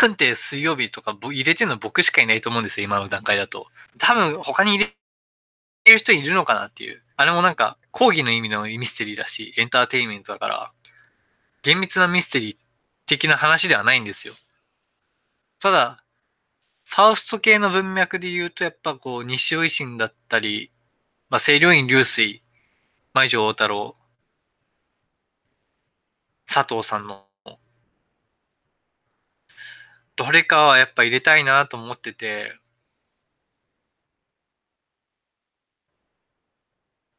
[0.00, 3.68] 探偵水曜日とか入れてるの僕しかいないと思うんですよ、今の段階だと。
[3.98, 4.86] 多分他に入
[5.84, 7.02] れる人いるのかなっていう。
[7.16, 10.72] あれもなんか講義の意味のミステリーだし、エンターテインメントだから、
[11.62, 12.56] 厳密なミステリー
[13.06, 14.34] 的な話ではないんですよ。
[15.60, 16.04] ただ、
[16.84, 20.72] ファウスト系の文脈で言うと、やっぱこう、西尾維新だったり、
[21.30, 22.42] まあ、清涼院流水、
[23.14, 23.96] 舞城大太郎、
[26.46, 27.26] 佐藤さんの、
[30.16, 32.58] どれかはやっぱ入れたいなと思ってて、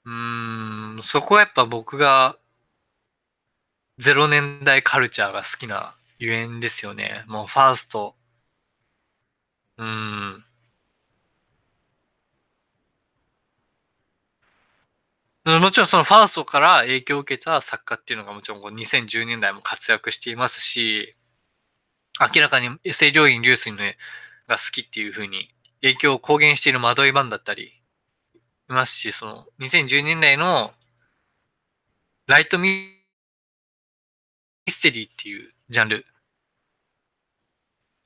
[0.05, 2.39] うーん、そこはやっぱ僕が、
[3.99, 7.23] 0年代カルチャーが好きなゆえんですよね。
[7.27, 8.15] もうファースト、
[9.77, 9.85] うー
[10.37, 10.45] ん。
[15.45, 21.15] もちろんそのファーストから影響を受けた作家っていうのがもちろんこう2010年代も活躍していますし、
[22.19, 23.97] 明らかにエセ領院流水の絵
[24.47, 25.49] が好きっていう風に
[25.81, 27.73] 影響を公言している惑い版だったり
[28.69, 30.71] いますし、その2010年代の
[32.27, 32.95] ライトミ
[34.67, 36.05] ステリーっていうジャンル。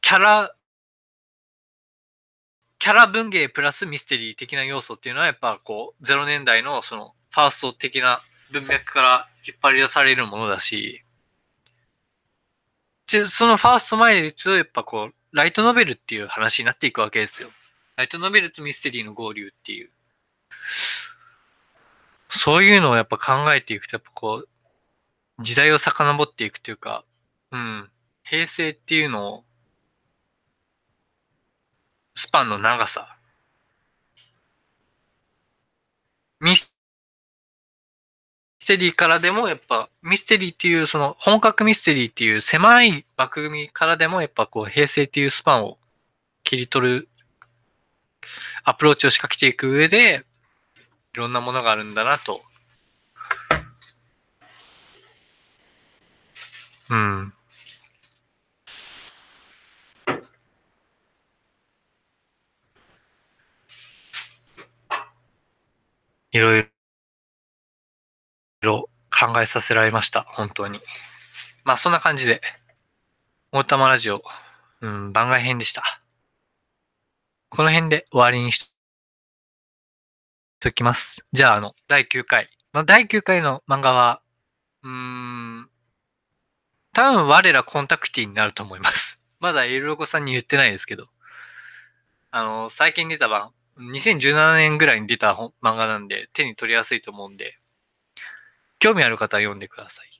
[0.02, 0.56] キャラ、
[2.80, 11.04] キャラ文芸プラスミステリー的な要素っていうのはやっぱこう0年代のそのファースト的な文脈から引っ張り出されるものだし、
[13.12, 17.50] で、そのファースト前で言うと、やっぱこう、ライトノベルっていう話になっていくわけですよ。
[17.96, 19.92] ライトノベルとミステリーの合流っていう。
[22.30, 24.50] そういうのをやっぱ考えていくと、やっぱこう、
[25.44, 27.04] 時代を遡っていくというか、
[27.52, 27.90] うん、
[28.24, 29.44] 平成っていうのを、
[32.16, 33.18] スパンの長さ、
[36.40, 36.74] ミス
[38.70, 45.80] ステリーからでもやっぱ、ミステリーっていう、その本格ミステリーっていう狭い枠組みからでもやっぱこう平成っていうスパンを
[46.44, 47.10] 切り取る
[48.64, 50.24] アプローチを仕掛けていく上で、
[51.16, 52.44] いろんなものがあるんだなと。
[56.92, 57.34] うん。
[66.32, 66.79] いろいろ
[68.62, 70.24] ろ考えさせられました。
[70.30, 70.82] 本当に。
[71.64, 72.42] まあそんな感じで、
[73.52, 74.22] 大玉ラジオ、
[74.82, 76.02] うん、番外編でした。
[77.50, 78.72] この辺で終わりにし
[80.60, 81.26] ときます。
[81.34, 82.48] じゃあ、あの、第9回。
[82.74, 84.22] まあ、第9回の漫画は、
[84.84, 85.70] うーん、
[86.94, 89.22] 多分我らコンタクティになると思います。
[89.40, 91.08] まだエルロコさんに言ってないですけど。
[92.32, 97.58] あの、最近出た版、2017年ぐらいに出た漫画なんで手に取りやすいと思うんで、
[98.80, 100.19] 興味ある方は読んでください。